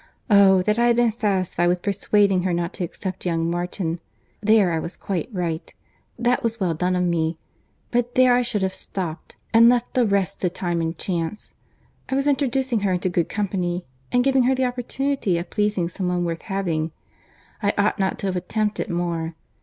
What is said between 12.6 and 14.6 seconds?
her into good company, and giving her